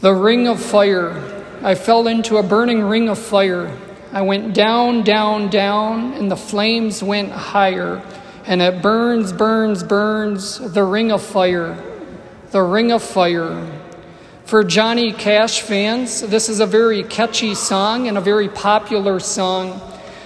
The 0.00 0.14
ring 0.14 0.48
of 0.48 0.62
fire. 0.62 1.12
I 1.62 1.74
fell 1.74 2.06
into 2.06 2.38
a 2.38 2.42
burning 2.42 2.82
ring 2.82 3.10
of 3.10 3.18
fire. 3.18 3.76
I 4.12 4.22
went 4.22 4.54
down, 4.54 5.04
down, 5.04 5.50
down, 5.50 6.14
and 6.14 6.30
the 6.30 6.36
flames 6.36 7.02
went 7.02 7.30
higher. 7.30 8.02
And 8.46 8.62
it 8.62 8.80
burns, 8.80 9.30
burns, 9.30 9.82
burns, 9.82 10.58
the 10.58 10.84
ring 10.84 11.12
of 11.12 11.22
fire. 11.22 11.76
The 12.50 12.62
ring 12.62 12.92
of 12.92 13.02
fire. 13.02 13.70
For 14.46 14.64
Johnny 14.64 15.12
Cash 15.12 15.60
fans, 15.60 16.22
this 16.22 16.48
is 16.48 16.60
a 16.60 16.66
very 16.66 17.02
catchy 17.02 17.54
song 17.54 18.08
and 18.08 18.16
a 18.16 18.22
very 18.22 18.48
popular 18.48 19.20
song. 19.20 19.82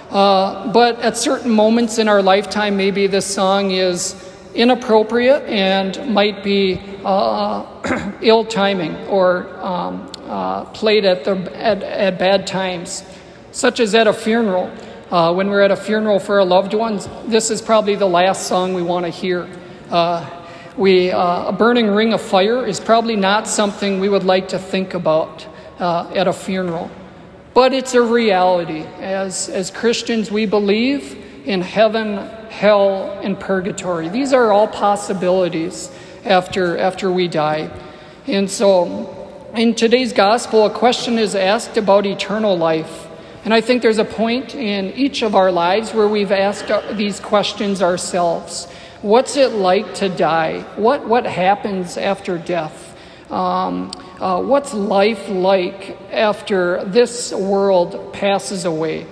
Uh, 0.09 0.73
but 0.73 1.01
at 1.01 1.17
certain 1.17 1.51
moments 1.51 1.99
in 1.99 2.07
our 2.07 2.23
lifetime, 2.23 2.77
maybe 2.77 3.09
this 3.09 3.27
song 3.27 3.73
is 3.73 4.15
inappropriate 4.55 5.43
and 5.43 6.15
might 6.15 6.45
be 6.45 6.81
uh, 7.05 8.13
ill 8.23 8.45
timing 8.45 8.97
or 9.07 9.49
um, 9.65 10.11
uh, 10.23 10.65
played 10.67 11.05
at, 11.05 11.25
the, 11.25 11.37
at, 11.57 11.83
at, 11.83 12.19
bad 12.19 12.47
times, 12.47 13.05
such 13.53 13.81
as 13.81 13.95
at 13.95 14.07
a 14.07 14.13
funeral. 14.13 14.73
Uh, 15.11 15.33
when 15.33 15.49
we're 15.49 15.61
at 15.61 15.71
a 15.71 15.77
funeral 15.77 16.19
for 16.19 16.39
a 16.39 16.45
loved 16.45 16.75
one, 16.75 16.99
this 17.27 17.51
is 17.51 17.61
probably 17.61 17.95
the 17.95 18.07
last 18.07 18.49
song 18.49 18.75
we 18.75 18.83
want 18.83 19.05
to 19.05 19.11
hear. 19.11 19.49
Uh, 19.91 20.29
we, 20.77 21.13
uh, 21.13 21.49
a 21.49 21.53
burning 21.53 21.89
ring 21.89 22.13
of 22.13 22.21
fire 22.21 22.67
is 22.67 22.81
probably 22.81 23.17
not 23.17 23.47
something 23.47 24.01
we 24.01 24.09
would 24.09 24.25
like 24.25 24.49
to 24.49 24.59
think 24.59 24.95
about 24.95 25.47
uh, 25.79 26.11
at 26.15 26.27
a 26.27 26.33
funeral. 26.33 26.91
But 27.53 27.73
it's 27.73 27.95
a 27.95 28.03
reality. 28.03 28.81
As, 28.99 29.49
as 29.49 29.71
Christians, 29.71 30.31
we 30.31 30.47
believe 30.47 31.45
in 31.45 31.61
heaven, 31.61 32.17
hell, 32.49 33.21
and 33.23 33.39
purgatory. 33.39 34.09
These 34.09 34.33
are 34.33 34.51
all 34.51 34.67
possibilities 34.67 35.93
after, 36.25 36.77
after 36.79 37.11
we 37.11 37.29
die. 37.29 37.71
And 38.27 38.51
so, 38.51 39.25
in 39.55 39.75
today's 39.75 40.13
gospel, 40.13 40.67
a 40.67 40.71
question 40.71 41.19
is 41.19 41.35
asked 41.35 41.77
about 41.77 42.07
eternal 42.07 42.57
life. 42.57 43.07
And 43.45 43.53
I 43.53 43.61
think 43.61 43.83
there's 43.83 43.99
a 43.99 44.05
point 44.05 44.55
in 44.55 44.93
each 44.95 45.23
of 45.23 45.35
our 45.35 45.53
lives 45.53 45.93
where 45.93 46.09
we've 46.09 46.33
asked 46.33 46.73
these 46.97 47.21
questions 47.21 47.83
ourselves. 47.83 48.67
What's 49.03 49.37
it 49.37 49.53
like 49.53 49.95
to 49.97 50.09
die? 50.09 50.63
What, 50.77 51.07
what 51.07 51.27
happens 51.27 51.99
after 51.99 52.39
death? 52.39 52.97
Um, 53.31 53.93
uh, 54.19 54.41
what's 54.41 54.73
life 54.73 55.29
like 55.29 55.99
after 56.11 56.85
this 56.85 57.33
world 57.33 58.15
passes 58.15 58.65
away? 58.65 59.07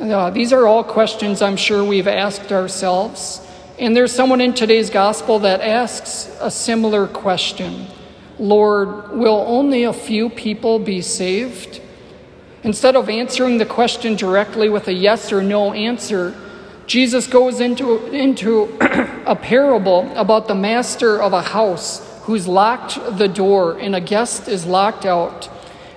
Uh, 0.00 0.30
these 0.30 0.54
are 0.54 0.66
all 0.66 0.82
questions 0.82 1.42
I'm 1.42 1.56
sure 1.56 1.84
we've 1.84 2.08
asked 2.08 2.50
ourselves. 2.50 3.46
And 3.80 3.96
there's 3.96 4.12
someone 4.12 4.42
in 4.42 4.52
today's 4.52 4.90
gospel 4.90 5.38
that 5.38 5.62
asks 5.62 6.30
a 6.38 6.50
similar 6.50 7.06
question 7.06 7.86
Lord, 8.38 9.10
will 9.12 9.42
only 9.48 9.84
a 9.84 9.92
few 9.92 10.28
people 10.28 10.78
be 10.78 11.00
saved? 11.00 11.80
Instead 12.62 12.94
of 12.94 13.08
answering 13.08 13.56
the 13.56 13.64
question 13.64 14.16
directly 14.16 14.68
with 14.68 14.86
a 14.86 14.92
yes 14.92 15.32
or 15.32 15.42
no 15.42 15.72
answer, 15.72 16.34
Jesus 16.86 17.26
goes 17.26 17.60
into, 17.60 18.04
into 18.08 18.76
a 19.26 19.34
parable 19.34 20.12
about 20.14 20.46
the 20.46 20.54
master 20.54 21.20
of 21.20 21.32
a 21.32 21.40
house 21.40 22.06
who's 22.24 22.46
locked 22.46 22.98
the 23.16 23.28
door 23.28 23.78
and 23.78 23.96
a 23.96 24.00
guest 24.00 24.46
is 24.46 24.66
locked 24.66 25.06
out. 25.06 25.48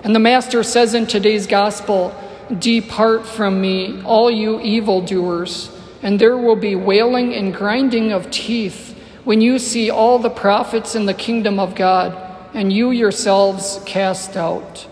And 0.03 0.15
the 0.15 0.19
master 0.19 0.63
says 0.63 0.93
in 0.93 1.05
today's 1.05 1.47
gospel, 1.47 2.15
Depart 2.59 3.25
from 3.25 3.59
me, 3.59 4.01
all 4.03 4.31
you 4.31 4.61
evildoers, 4.61 5.69
and 6.03 6.19
there 6.19 6.37
will 6.37 6.57
be 6.57 6.75
wailing 6.75 7.33
and 7.33 7.55
grinding 7.55 8.11
of 8.11 8.29
teeth 8.29 8.95
when 9.23 9.39
you 9.39 9.57
see 9.57 9.89
all 9.89 10.19
the 10.19 10.29
prophets 10.29 10.95
in 10.95 11.05
the 11.05 11.13
kingdom 11.13 11.59
of 11.59 11.75
God, 11.75 12.13
and 12.53 12.71
you 12.71 12.91
yourselves 12.91 13.81
cast 13.85 14.35
out. 14.35 14.85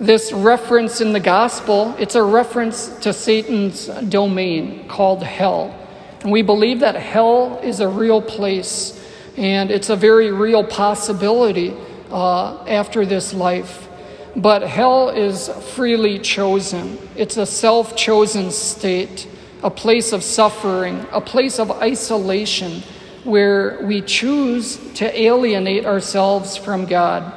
This 0.00 0.32
reference 0.32 1.00
in 1.00 1.12
the 1.12 1.20
gospel, 1.20 1.94
it's 1.98 2.16
a 2.16 2.22
reference 2.22 2.88
to 2.98 3.12
Satan's 3.12 3.86
domain 3.86 4.88
called 4.88 5.22
hell. 5.22 5.74
And 6.22 6.32
we 6.32 6.42
believe 6.42 6.80
that 6.80 6.96
hell 6.96 7.60
is 7.62 7.78
a 7.78 7.88
real 7.88 8.20
place, 8.20 9.00
and 9.36 9.70
it's 9.70 9.90
a 9.90 9.96
very 9.96 10.32
real 10.32 10.64
possibility 10.64 11.72
uh, 12.10 12.64
after 12.64 13.06
this 13.06 13.32
life. 13.32 13.88
But 14.34 14.62
hell 14.62 15.08
is 15.08 15.48
freely 15.74 16.18
chosen, 16.18 16.98
it's 17.14 17.36
a 17.36 17.46
self 17.46 17.96
chosen 17.96 18.50
state, 18.50 19.28
a 19.66 19.70
place 19.70 20.12
of 20.12 20.22
suffering, 20.22 21.04
a 21.10 21.20
place 21.20 21.58
of 21.58 21.72
isolation 21.72 22.84
where 23.24 23.80
we 23.82 24.00
choose 24.00 24.76
to 24.94 25.20
alienate 25.20 25.84
ourselves 25.84 26.56
from 26.56 26.86
God. 26.86 27.32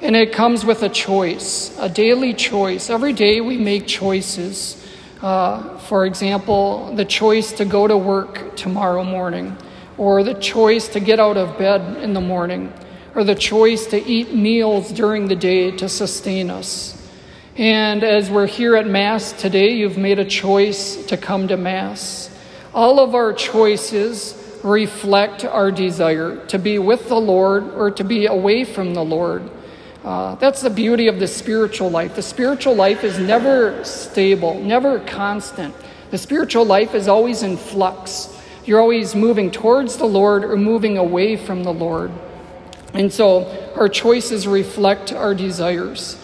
And 0.00 0.16
it 0.16 0.32
comes 0.32 0.64
with 0.64 0.82
a 0.82 0.88
choice, 0.88 1.72
a 1.78 1.88
daily 1.88 2.34
choice. 2.34 2.90
Every 2.90 3.12
day 3.12 3.40
we 3.40 3.58
make 3.58 3.86
choices. 3.86 4.84
Uh, 5.20 5.78
for 5.78 6.04
example, 6.04 6.92
the 6.96 7.04
choice 7.04 7.52
to 7.52 7.64
go 7.64 7.86
to 7.86 7.96
work 7.96 8.56
tomorrow 8.56 9.04
morning, 9.04 9.56
or 9.96 10.24
the 10.24 10.34
choice 10.34 10.88
to 10.88 10.98
get 10.98 11.20
out 11.20 11.36
of 11.36 11.56
bed 11.58 12.02
in 12.02 12.12
the 12.12 12.20
morning, 12.20 12.72
or 13.14 13.22
the 13.22 13.36
choice 13.36 13.86
to 13.86 14.04
eat 14.04 14.34
meals 14.34 14.90
during 14.90 15.28
the 15.28 15.36
day 15.36 15.70
to 15.76 15.88
sustain 15.88 16.50
us. 16.50 17.01
And 17.56 18.02
as 18.02 18.30
we're 18.30 18.46
here 18.46 18.76
at 18.76 18.86
Mass 18.86 19.32
today, 19.32 19.74
you've 19.74 19.98
made 19.98 20.18
a 20.18 20.24
choice 20.24 21.04
to 21.06 21.18
come 21.18 21.48
to 21.48 21.58
Mass. 21.58 22.30
All 22.72 22.98
of 22.98 23.14
our 23.14 23.34
choices 23.34 24.58
reflect 24.62 25.44
our 25.44 25.70
desire 25.70 26.46
to 26.46 26.58
be 26.58 26.78
with 26.78 27.08
the 27.08 27.20
Lord 27.20 27.64
or 27.74 27.90
to 27.90 28.04
be 28.04 28.24
away 28.24 28.64
from 28.64 28.94
the 28.94 29.04
Lord. 29.04 29.50
Uh, 30.02 30.34
that's 30.36 30.62
the 30.62 30.70
beauty 30.70 31.08
of 31.08 31.20
the 31.20 31.28
spiritual 31.28 31.90
life. 31.90 32.16
The 32.16 32.22
spiritual 32.22 32.74
life 32.74 33.04
is 33.04 33.18
never 33.18 33.84
stable, 33.84 34.58
never 34.58 35.00
constant. 35.00 35.74
The 36.10 36.16
spiritual 36.16 36.64
life 36.64 36.94
is 36.94 37.06
always 37.06 37.42
in 37.42 37.58
flux. 37.58 38.34
You're 38.64 38.80
always 38.80 39.14
moving 39.14 39.50
towards 39.50 39.98
the 39.98 40.06
Lord 40.06 40.42
or 40.42 40.56
moving 40.56 40.96
away 40.96 41.36
from 41.36 41.64
the 41.64 41.72
Lord. 41.72 42.12
And 42.94 43.12
so 43.12 43.72
our 43.76 43.90
choices 43.90 44.48
reflect 44.48 45.12
our 45.12 45.34
desires. 45.34 46.16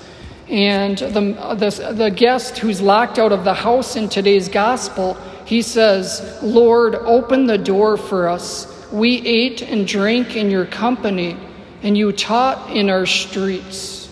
And 0.49 0.97
the, 0.97 1.57
the, 1.59 1.93
the, 1.93 2.11
guest 2.11 2.59
who's 2.59 2.81
locked 2.81 3.19
out 3.19 3.33
of 3.33 3.45
the 3.45 3.53
house 3.53 3.97
in 3.97 4.09
today's 4.09 4.49
gospel, 4.49 5.15
he 5.45 5.61
says, 5.61 6.39
Lord, 6.43 6.95
open 6.95 7.47
the 7.47 7.59
door 7.59 7.99
for 7.99 8.29
us. 8.29 8.67
We 8.91 9.21
ate 9.27 9.61
and 9.61 9.87
drank 9.87 10.37
in 10.37 10.51
your 10.51 10.65
company, 10.65 11.37
and 11.83 11.99
you 11.99 12.13
taught 12.13 12.75
in 12.75 12.89
our 12.89 13.05
streets. 13.05 14.09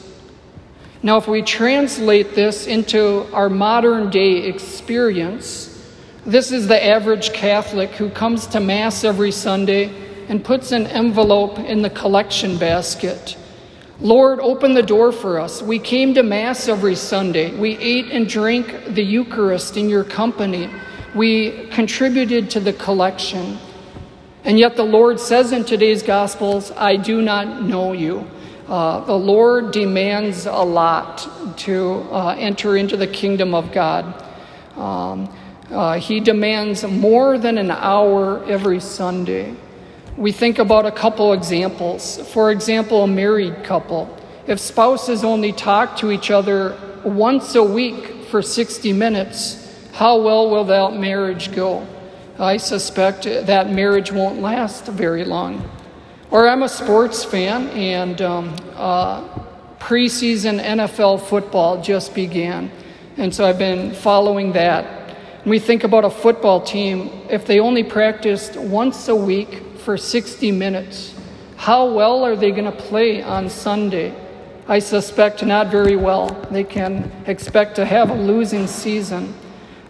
Now, 1.03 1.17
if 1.17 1.27
we 1.27 1.41
translate 1.41 2.35
this 2.35 2.67
into 2.67 3.27
our 3.33 3.49
modern 3.49 4.11
day 4.11 4.47
experience, 4.47 5.73
this 6.27 6.53
is 6.53 6.69
the 6.69 6.85
average 6.85 7.33
Catholic 7.33 7.91
who 7.93 8.11
comes 8.11 8.47
to 8.49 8.61
Mass 8.61 9.05
every 9.05 9.31
Sunday 9.31 9.91
and 10.29 10.45
puts 10.45 10.73
an 10.73 10.87
envelope 10.89 11.59
in 11.59 11.81
the 11.81 11.91
collection 11.91 12.59
basket. 12.59 13.39
Lord, 14.01 14.41
open 14.41 14.75
the 14.75 14.83
door 14.83 15.11
for 15.11 15.41
us. 15.41 15.62
We 15.62 15.79
came 15.79 16.12
to 16.15 16.23
Mass 16.23 16.69
every 16.69 16.95
Sunday. 16.95 17.57
We 17.57 17.79
ate 17.79 18.11
and 18.12 18.29
drank 18.29 18.95
the 18.95 19.03
Eucharist 19.03 19.79
in 19.79 19.89
your 19.89 20.05
company. 20.05 20.69
We 21.15 21.67
contributed 21.69 22.51
to 22.51 22.61
the 22.61 22.75
collection. 22.75 23.56
And 24.45 24.59
yet 24.59 24.77
the 24.77 24.85
Lord 24.85 25.19
says 25.19 25.53
in 25.53 25.65
today's 25.65 26.03
Gospels, 26.03 26.73
I 26.73 26.97
do 26.97 27.23
not 27.23 27.62
know 27.62 27.95
you. 27.95 28.29
Uh, 28.69 29.01
the 29.06 29.17
Lord 29.17 29.71
demands 29.71 30.45
a 30.45 30.53
lot 30.53 31.56
to 31.61 32.06
uh, 32.11 32.37
enter 32.39 32.77
into 32.77 32.99
the 32.99 33.06
kingdom 33.06 33.55
of 33.55 33.73
God. 33.73 34.23
Um, 34.77 35.35
uh, 35.71 35.99
he 35.99 36.21
demands 36.21 36.85
more 36.85 37.39
than 37.39 37.56
an 37.56 37.71
hour 37.71 38.45
every 38.45 38.79
Sunday 38.79 39.56
we 40.16 40.32
think 40.32 40.59
about 40.59 40.87
a 40.87 40.91
couple 40.91 41.32
examples. 41.32 42.19
For 42.32 42.50
example, 42.50 43.04
a 43.04 43.06
married 43.06 43.65
couple. 43.65 44.15
If 44.47 44.58
spouses 44.61 45.25
only 45.25 45.52
talk 45.52 45.96
to 45.99 46.11
each 46.11 46.31
other 46.31 46.79
once 47.05 47.55
a 47.55 47.62
week 47.62 48.25
for 48.31 48.41
60 48.41 48.93
minutes, 48.93 49.62
how 49.93 50.20
well 50.20 50.50
will 50.50 50.64
that 50.64 50.94
marriage 50.99 51.55
go? 51.55 51.87
I 52.38 52.56
suspect 52.56 53.25
that 53.25 53.70
marriage 53.70 54.12
won't 54.12 54.41
last 54.41 54.87
very 54.87 55.25
long. 55.25 55.69
Or 56.31 56.49
I'm 56.49 56.62
a 56.62 56.69
sports 56.69 57.25
fan, 57.25 57.69
and 57.69 58.20
um, 58.20 58.56
uh, 58.75 59.26
preseason 59.79 60.62
NFL 60.62 61.23
football 61.23 61.81
just 61.82 62.14
began. 62.14 62.70
And 63.17 63.35
so 63.35 63.46
I've 63.46 63.58
been 63.58 63.94
following 63.94 64.52
that. 64.52 65.17
we 65.44 65.61
think 65.61 65.85
about 65.85 66.05
a 66.05 66.11
football 66.11 66.61
team, 66.61 67.08
if 67.31 67.46
they 67.46 67.61
only 67.61 67.85
practiced 67.85 68.56
once 68.56 69.08
a 69.08 69.14
week 69.14 69.62
for 69.87 69.97
60 69.97 70.50
minutes. 70.50 71.15
How 71.55 71.88
well 71.93 72.25
are 72.25 72.35
they 72.35 72.50
going 72.50 72.65
to 72.65 72.73
play 72.73 73.23
on 73.23 73.49
Sunday? 73.49 74.12
I 74.67 74.81
suspect 74.81 75.44
not 75.44 75.69
very 75.69 75.94
well. 75.94 76.27
They 76.50 76.65
can 76.65 77.12
expect 77.27 77.77
to 77.77 77.85
have 77.85 78.11
a 78.11 78.15
losing 78.15 78.67
season. 78.67 79.33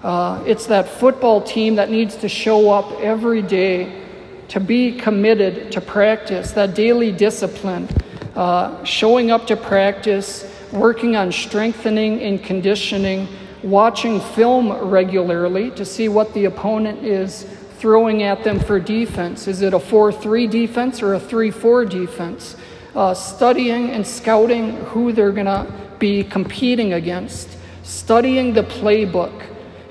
Uh, 0.03 0.45
it's 0.47 0.67
that 0.67 0.87
football 0.87 1.41
team 1.41 1.77
that 1.77 1.89
needs 1.89 2.15
to 2.17 2.29
show 2.29 2.71
up 2.71 2.93
every 3.01 3.41
day, 3.41 4.03
to 4.49 4.61
be 4.61 4.99
committed 4.99 5.73
to 5.73 5.81
practice, 5.81 6.51
that 6.53 6.75
daily 6.75 7.11
discipline. 7.11 7.89
uh, 8.35 8.85
showing 8.85 9.31
up 9.31 9.47
to 9.47 9.57
practice, 9.57 10.45
working 10.73 11.17
on 11.17 11.33
strengthening 11.33 12.21
and 12.21 12.45
conditioning, 12.45 13.27
watching 13.63 14.21
film 14.21 14.71
regularly 14.91 15.71
to 15.71 15.87
see 15.87 16.07
what 16.07 16.35
the 16.35 16.45
opponent 16.45 17.03
is 17.03 17.47
throwing 17.87 18.25
at 18.25 18.43
them 18.43 18.59
for 18.59 18.81
defense. 18.81 19.47
Is 19.47 19.63
it 19.63 19.73
a 19.73 19.79
4 19.79 20.11
3 20.11 20.49
defense 20.49 21.03
or 21.03 21.15
a 21.15 21.21
3 21.21 21.53
4 21.53 21.85
defense? 21.85 22.57
Uh, 22.97 23.15
studying 23.15 23.91
and 23.91 24.05
scouting 24.05 24.73
who 24.87 25.13
they're 25.13 25.31
going 25.31 25.47
to 25.47 25.65
be 26.01 26.25
competing 26.25 26.95
against, 26.95 27.49
studying 27.85 28.53
the 28.53 28.65
playbook. 28.65 29.41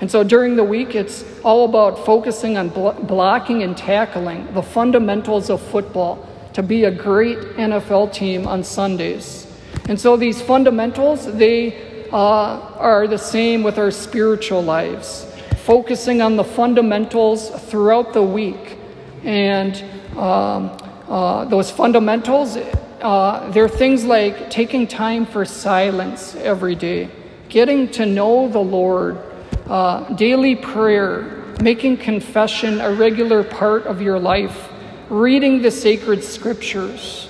And 0.02 0.10
so 0.10 0.22
during 0.22 0.56
the 0.56 0.62
week, 0.62 0.94
it's 0.94 1.24
all 1.42 1.64
about 1.64 2.04
focusing 2.04 2.58
on 2.58 2.68
blo- 2.68 2.92
blocking 2.92 3.62
and 3.62 3.74
tackling, 3.74 4.52
the 4.52 4.62
fundamentals 4.62 5.48
of 5.48 5.62
football, 5.62 6.28
to 6.52 6.62
be 6.62 6.84
a 6.84 6.90
great 6.90 7.38
NFL 7.56 8.12
team 8.12 8.46
on 8.46 8.62
Sundays. 8.62 9.46
And 9.88 9.98
so 9.98 10.18
these 10.18 10.42
fundamentals, 10.42 11.32
they 11.32 12.06
uh, 12.12 12.60
are 12.76 13.06
the 13.06 13.16
same 13.16 13.62
with 13.62 13.78
our 13.78 13.90
spiritual 13.90 14.62
lives, 14.62 15.24
focusing 15.66 16.22
on 16.22 16.36
the 16.36 16.44
fundamentals 16.44 17.50
throughout 17.68 18.12
the 18.12 18.22
week. 18.22 18.78
And 19.24 19.74
um, 20.16 20.70
uh, 21.08 21.44
those 21.46 21.72
fundamentals, 21.72 22.56
uh, 23.02 23.50
they're 23.50 23.68
things 23.68 24.04
like 24.04 24.48
taking 24.48 24.86
time 24.86 25.26
for 25.26 25.44
silence 25.44 26.36
every 26.36 26.76
day, 26.76 27.10
getting 27.48 27.90
to 27.90 28.06
know 28.06 28.48
the 28.48 28.60
Lord, 28.60 29.18
uh, 29.66 30.14
daily 30.14 30.54
prayer, 30.54 31.42
making 31.60 31.96
confession 31.96 32.80
a 32.80 32.92
regular 32.92 33.42
part 33.42 33.86
of 33.86 34.00
your 34.00 34.20
life, 34.20 34.68
reading 35.10 35.62
the 35.62 35.72
sacred 35.72 36.22
scriptures. 36.22 37.28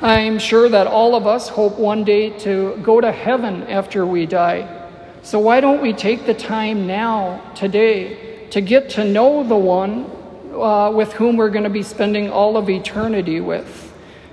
I'm 0.00 0.38
sure 0.38 0.68
that 0.68 0.86
all 0.86 1.16
of 1.16 1.26
us 1.26 1.48
hope 1.48 1.76
one 1.76 2.04
day 2.04 2.38
to 2.40 2.78
go 2.84 3.00
to 3.00 3.10
heaven 3.10 3.64
after 3.64 4.06
we 4.06 4.26
die. 4.26 4.83
So, 5.24 5.38
why 5.38 5.60
don't 5.60 5.80
we 5.80 5.94
take 5.94 6.26
the 6.26 6.34
time 6.34 6.86
now, 6.86 7.40
today, 7.54 8.46
to 8.50 8.60
get 8.60 8.90
to 8.90 9.04
know 9.04 9.42
the 9.42 9.56
one 9.56 10.04
uh, 10.52 10.90
with 10.90 11.14
whom 11.14 11.38
we're 11.38 11.48
going 11.48 11.64
to 11.64 11.70
be 11.70 11.82
spending 11.82 12.28
all 12.28 12.58
of 12.58 12.68
eternity 12.68 13.40
with? 13.40 13.90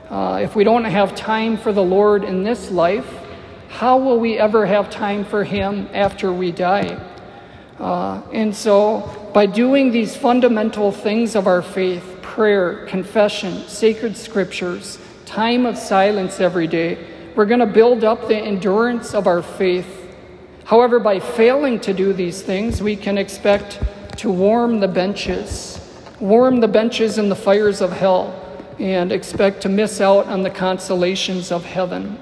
Uh, 0.10 0.42
if 0.44 0.54
we 0.54 0.66
don't 0.66 0.84
have 0.84 1.16
time 1.16 1.56
for 1.56 1.72
the 1.72 1.82
Lord 1.82 2.26
in 2.26 2.44
this 2.44 2.72
life, 2.72 3.08
how 3.70 4.00
will 4.00 4.20
we 4.20 4.38
ever 4.38 4.66
have 4.66 4.90
time 4.90 5.24
for 5.24 5.46
Him 5.46 5.88
after 5.94 6.34
we 6.34 6.52
die? 6.52 7.02
Uh, 7.80 8.22
and 8.34 8.54
so, 8.54 9.32
by 9.34 9.46
doing 9.46 9.92
these 9.92 10.18
fundamental 10.18 10.92
things 10.92 11.38
of 11.38 11.48
our 11.48 11.62
faith 11.62 12.18
prayer, 12.22 12.86
confession, 12.88 13.66
sacred 13.70 14.18
scriptures, 14.18 15.00
time 15.26 15.66
of 15.66 15.78
silence 15.78 16.42
every 16.42 16.68
day 16.68 16.98
we're 17.34 17.46
going 17.46 17.62
to 17.62 17.66
build 17.66 18.04
up 18.04 18.28
the 18.28 18.36
endurance 18.36 19.14
of 19.14 19.26
our 19.26 19.42
faith. 19.42 20.01
However, 20.66 21.00
by 21.00 21.20
failing 21.20 21.80
to 21.82 21.94
do 21.94 22.14
these 22.14 22.42
things, 22.42 22.82
we 22.82 22.96
can 22.96 23.18
expect 23.18 23.80
to 24.18 24.32
warm 24.32 24.80
the 24.80 24.88
benches, 24.88 25.80
warm 26.20 26.60
the 26.60 26.68
benches 26.68 27.18
in 27.18 27.30
the 27.30 27.36
fires 27.36 27.82
of 27.82 27.92
hell 27.92 28.38
and 28.80 29.12
expect 29.12 29.62
to 29.62 29.70
miss 29.70 30.02
out 30.02 30.28
on 30.28 30.44
the 30.44 30.50
consolations 30.50 31.52
of 31.52 31.64
heaven. 31.64 32.18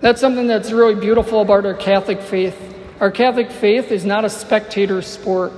That's 0.00 0.20
something 0.20 0.46
that's 0.46 0.70
really 0.70 0.94
beautiful 0.94 1.40
about 1.40 1.66
our 1.66 1.74
Catholic 1.74 2.20
faith. 2.20 2.56
Our 3.00 3.10
Catholic 3.10 3.50
faith 3.50 3.90
is 3.90 4.04
not 4.04 4.24
a 4.24 4.30
spectator 4.30 5.02
sport. 5.02 5.52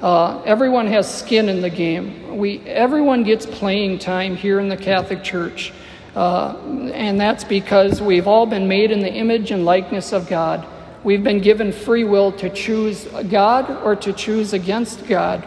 Uh, 0.00 0.42
everyone 0.42 0.86
has 0.88 1.12
skin 1.12 1.48
in 1.48 1.60
the 1.60 1.70
game. 1.70 2.36
We, 2.36 2.60
everyone 2.60 3.22
gets 3.22 3.46
playing 3.46 4.00
time 4.00 4.36
here 4.36 4.58
in 4.58 4.68
the 4.68 4.76
Catholic 4.76 5.22
Church. 5.22 5.72
Uh, 6.14 6.56
and 6.92 7.20
that's 7.20 7.44
because 7.44 8.02
we've 8.02 8.26
all 8.26 8.46
been 8.46 8.68
made 8.68 8.90
in 8.90 9.00
the 9.00 9.12
image 9.12 9.50
and 9.50 9.64
likeness 9.64 10.12
of 10.12 10.28
God. 10.28 10.66
We've 11.04 11.22
been 11.22 11.40
given 11.40 11.70
free 11.70 12.04
will 12.04 12.32
to 12.32 12.48
choose 12.48 13.04
God 13.28 13.70
or 13.84 13.94
to 13.94 14.12
choose 14.14 14.54
against 14.54 15.06
God. 15.06 15.46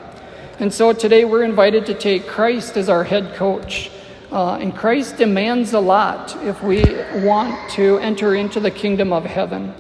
And 0.60 0.72
so 0.72 0.94
today 0.94 1.26
we're 1.26 1.44
invited 1.44 1.88
to 1.88 1.96
take 1.96 2.28
Christ 2.28 2.78
as 2.78 2.90
our 2.90 3.04
head 3.04 3.34
coach. 3.34 3.90
Uh, 4.32 4.58
and 4.58 4.76
Christ 4.76 5.18
demands 5.18 5.74
a 5.74 5.80
lot 5.80 6.38
if 6.44 6.62
we 6.62 6.84
want 7.26 7.72
to 7.72 7.98
enter 7.98 8.36
into 8.36 8.60
the 8.60 8.70
kingdom 8.70 9.12
of 9.12 9.26
heaven. 9.26 9.74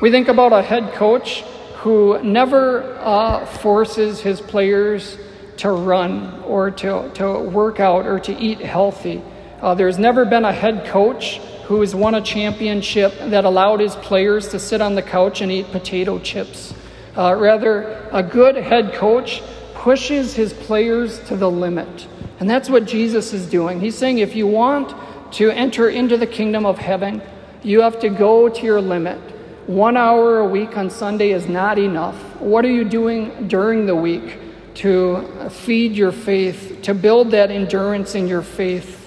We 0.00 0.10
think 0.10 0.28
about 0.28 0.54
a 0.54 0.62
head 0.62 0.94
coach 0.94 1.42
who 1.82 2.18
never 2.22 2.94
uh, 3.00 3.44
forces 3.44 4.20
his 4.20 4.40
players 4.40 5.18
to 5.58 5.70
run 5.70 6.42
or 6.44 6.70
to, 6.70 7.10
to 7.16 7.40
work 7.40 7.78
out 7.78 8.06
or 8.06 8.20
to 8.20 8.34
eat 8.38 8.60
healthy. 8.60 9.22
Uh, 9.60 9.74
there's 9.74 9.98
never 9.98 10.24
been 10.24 10.46
a 10.46 10.52
head 10.52 10.86
coach 10.86 11.42
who 11.70 11.80
has 11.82 11.94
won 11.94 12.16
a 12.16 12.20
championship 12.20 13.16
that 13.26 13.44
allowed 13.44 13.78
his 13.78 13.94
players 13.94 14.48
to 14.48 14.58
sit 14.58 14.80
on 14.80 14.96
the 14.96 15.02
couch 15.02 15.40
and 15.40 15.52
eat 15.52 15.64
potato 15.70 16.18
chips. 16.18 16.74
Uh, 17.16 17.32
rather, 17.32 18.08
a 18.10 18.24
good 18.24 18.56
head 18.56 18.92
coach 18.92 19.40
pushes 19.72 20.34
his 20.34 20.52
players 20.52 21.20
to 21.20 21.36
the 21.36 21.48
limit. 21.48 22.08
And 22.40 22.50
that's 22.50 22.68
what 22.68 22.86
Jesus 22.86 23.32
is 23.32 23.48
doing. 23.48 23.78
He's 23.78 23.96
saying 23.96 24.18
if 24.18 24.34
you 24.34 24.48
want 24.48 24.96
to 25.34 25.52
enter 25.52 25.88
into 25.88 26.16
the 26.16 26.26
kingdom 26.26 26.66
of 26.66 26.76
heaven, 26.76 27.22
you 27.62 27.82
have 27.82 28.00
to 28.00 28.08
go 28.08 28.48
to 28.48 28.66
your 28.66 28.80
limit. 28.80 29.20
One 29.68 29.96
hour 29.96 30.40
a 30.40 30.48
week 30.48 30.76
on 30.76 30.90
Sunday 30.90 31.30
is 31.30 31.48
not 31.48 31.78
enough. 31.78 32.16
What 32.40 32.64
are 32.64 32.72
you 32.72 32.82
doing 32.82 33.46
during 33.46 33.86
the 33.86 33.94
week 33.94 34.40
to 34.82 35.48
feed 35.50 35.92
your 35.92 36.10
faith, 36.10 36.80
to 36.82 36.94
build 36.94 37.30
that 37.30 37.52
endurance 37.52 38.16
in 38.16 38.26
your 38.26 38.42
faith? 38.42 38.99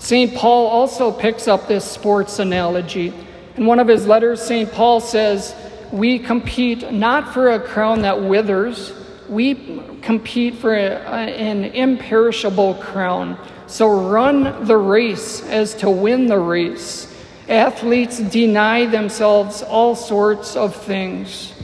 St. 0.00 0.34
Paul 0.34 0.66
also 0.66 1.12
picks 1.12 1.46
up 1.46 1.68
this 1.68 1.84
sports 1.84 2.40
analogy. 2.40 3.14
In 3.56 3.66
one 3.66 3.78
of 3.78 3.86
his 3.86 4.06
letters, 4.06 4.42
St. 4.42 4.72
Paul 4.72 5.00
says, 5.00 5.54
We 5.92 6.18
compete 6.18 6.90
not 6.92 7.32
for 7.32 7.52
a 7.52 7.60
crown 7.60 8.02
that 8.02 8.20
withers 8.20 8.92
we 9.30 9.54
compete 10.02 10.56
for 10.56 10.74
a, 10.74 10.98
an 10.98 11.64
imperishable 11.64 12.74
crown. 12.74 13.38
So 13.68 14.10
run 14.10 14.66
the 14.66 14.76
race 14.76 15.42
as 15.44 15.74
to 15.76 15.88
win 15.88 16.26
the 16.26 16.38
race. 16.38 17.06
Athletes 17.48 18.18
deny 18.18 18.86
themselves 18.86 19.62
all 19.62 19.94
sorts 19.94 20.56
of 20.56 20.74
things. 20.74 21.54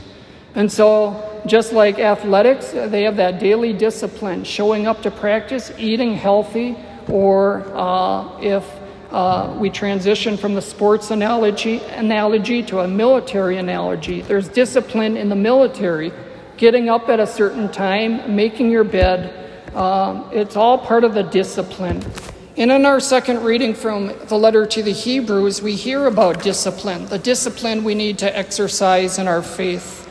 And 0.55 0.71
so, 0.71 1.43
just 1.45 1.73
like 1.73 1.99
athletics, 1.99 2.71
they 2.71 3.03
have 3.03 3.17
that 3.17 3.39
daily 3.39 3.73
discipline, 3.73 4.43
showing 4.43 4.87
up 4.87 5.01
to 5.03 5.11
practice, 5.11 5.71
eating 5.77 6.15
healthy, 6.15 6.77
or 7.09 7.63
uh, 7.73 8.39
if 8.41 8.63
uh, 9.11 9.55
we 9.59 9.69
transition 9.69 10.37
from 10.37 10.53
the 10.53 10.61
sports 10.61 11.11
analogy, 11.11 11.79
analogy 11.79 12.61
to 12.63 12.79
a 12.81 12.87
military 12.87 13.57
analogy, 13.57 14.21
there's 14.21 14.49
discipline 14.49 15.15
in 15.17 15.29
the 15.29 15.35
military 15.35 16.11
getting 16.57 16.89
up 16.89 17.07
at 17.07 17.19
a 17.19 17.27
certain 17.27 17.71
time, 17.71 18.35
making 18.35 18.71
your 18.71 18.83
bed. 18.83 19.75
Um, 19.75 20.29
it's 20.33 20.55
all 20.55 20.77
part 20.77 21.03
of 21.03 21.13
the 21.13 21.23
discipline. 21.23 22.03
And 22.57 22.71
in 22.71 22.85
our 22.87 22.99
second 22.99 23.43
reading 23.43 23.75
from 23.75 24.11
the 24.25 24.35
letter 24.35 24.65
to 24.65 24.81
the 24.81 24.91
Hebrews, 24.91 25.61
we 25.61 25.75
hear 25.75 26.07
about 26.07 26.41
discipline, 26.41 27.05
the 27.05 27.19
discipline 27.19 27.83
we 27.83 27.93
need 27.93 28.17
to 28.19 28.37
exercise 28.37 29.19
in 29.19 29.27
our 29.27 29.43
faith. 29.43 30.09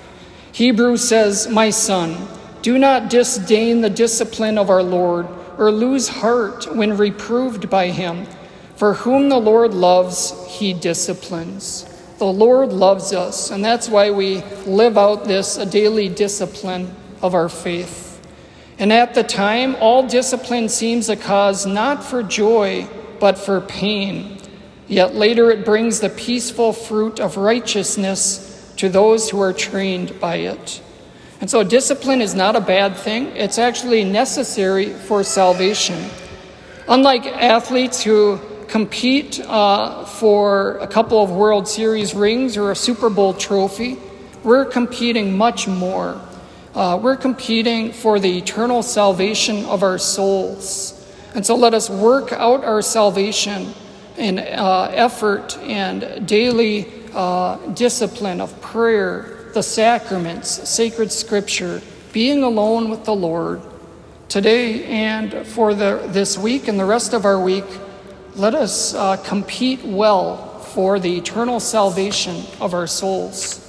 Hebrews 0.52 1.06
says, 1.06 1.48
My 1.48 1.70
son, 1.70 2.28
do 2.62 2.78
not 2.78 3.10
disdain 3.10 3.80
the 3.80 3.90
discipline 3.90 4.58
of 4.58 4.70
our 4.70 4.82
Lord, 4.82 5.26
or 5.58 5.70
lose 5.70 6.08
heart 6.08 6.74
when 6.74 6.96
reproved 6.96 7.68
by 7.70 7.88
him. 7.88 8.26
For 8.76 8.94
whom 8.94 9.28
the 9.28 9.38
Lord 9.38 9.72
loves, 9.72 10.34
he 10.48 10.74
disciplines. 10.74 11.84
The 12.18 12.26
Lord 12.26 12.72
loves 12.72 13.12
us, 13.12 13.50
and 13.50 13.64
that's 13.64 13.88
why 13.88 14.10
we 14.10 14.42
live 14.66 14.96
out 14.96 15.24
this 15.24 15.56
a 15.56 15.66
daily 15.66 16.08
discipline 16.08 16.94
of 17.22 17.34
our 17.34 17.48
faith. 17.48 18.06
And 18.78 18.92
at 18.92 19.14
the 19.14 19.22
time, 19.22 19.76
all 19.80 20.06
discipline 20.06 20.68
seems 20.68 21.08
a 21.08 21.16
cause 21.16 21.66
not 21.66 22.04
for 22.04 22.22
joy, 22.22 22.88
but 23.18 23.38
for 23.38 23.60
pain. 23.60 24.38
Yet 24.88 25.14
later 25.14 25.50
it 25.50 25.64
brings 25.64 26.00
the 26.00 26.10
peaceful 26.10 26.72
fruit 26.72 27.18
of 27.18 27.36
righteousness 27.36 28.72
to 28.76 28.88
those 28.88 29.30
who 29.30 29.40
are 29.40 29.52
trained 29.52 30.20
by 30.20 30.36
it. 30.36 30.82
And 31.40 31.50
so, 31.50 31.62
discipline 31.62 32.20
is 32.20 32.34
not 32.34 32.56
a 32.56 32.60
bad 32.60 32.96
thing, 32.96 33.26
it's 33.36 33.58
actually 33.58 34.04
necessary 34.04 34.92
for 34.92 35.22
salvation. 35.22 36.10
Unlike 36.88 37.26
athletes 37.26 38.02
who 38.02 38.40
compete 38.68 39.40
uh, 39.40 40.04
for 40.04 40.78
a 40.78 40.86
couple 40.86 41.22
of 41.22 41.30
World 41.30 41.68
Series 41.68 42.14
rings 42.14 42.56
or 42.56 42.70
a 42.70 42.76
Super 42.76 43.08
Bowl 43.08 43.32
trophy. 43.34 43.96
We're 44.42 44.64
competing 44.64 45.36
much 45.36 45.66
more. 45.66 46.20
Uh, 46.74 46.98
we're 47.02 47.16
competing 47.16 47.92
for 47.92 48.18
the 48.20 48.38
eternal 48.38 48.82
salvation 48.82 49.64
of 49.66 49.82
our 49.82 49.98
souls. 49.98 50.92
And 51.34 51.44
so 51.44 51.56
let 51.56 51.74
us 51.74 51.88
work 51.88 52.32
out 52.32 52.64
our 52.64 52.82
salvation 52.82 53.72
in 54.16 54.38
uh, 54.38 54.90
effort 54.92 55.56
and 55.58 56.26
daily 56.26 56.92
uh, 57.14 57.56
discipline 57.68 58.40
of 58.40 58.60
prayer, 58.60 59.35
the 59.56 59.62
sacraments, 59.62 60.68
sacred 60.68 61.10
scripture, 61.10 61.80
being 62.12 62.42
alone 62.42 62.90
with 62.90 63.06
the 63.06 63.14
Lord. 63.14 63.62
Today 64.28 64.84
and 64.84 65.46
for 65.46 65.72
the, 65.72 66.06
this 66.08 66.36
week 66.36 66.68
and 66.68 66.78
the 66.78 66.84
rest 66.84 67.14
of 67.14 67.24
our 67.24 67.40
week, 67.40 67.64
let 68.34 68.54
us 68.54 68.92
uh, 68.92 69.16
compete 69.16 69.82
well 69.82 70.58
for 70.58 70.98
the 70.98 71.16
eternal 71.16 71.58
salvation 71.58 72.44
of 72.60 72.74
our 72.74 72.86
souls. 72.86 73.65